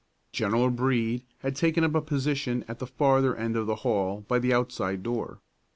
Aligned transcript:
General 0.31 0.71
Brede 0.71 1.27
had 1.41 1.55
taken 1.55 1.83
up 1.83 1.93
a 1.93 2.01
position 2.01 2.65
at 2.67 2.79
the 2.79 2.87
farther 2.87 3.35
end 3.35 3.55
of 3.55 3.67
the 3.67 3.75
hall 3.85 4.21
by 4.27 4.39
the 4.39 4.51
outside 4.51 5.03
door. 5.03 5.41